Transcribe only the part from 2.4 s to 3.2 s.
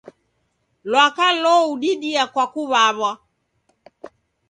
kuw'aw'a.